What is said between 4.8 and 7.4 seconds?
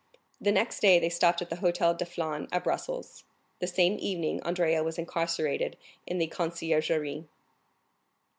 was incarcerated in the Conciergerie.